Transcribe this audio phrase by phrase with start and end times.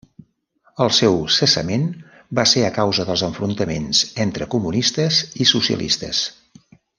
[0.85, 1.83] El seu cessament
[2.39, 6.25] va ser a causa dels enfrontaments entre comunistes i socialistes.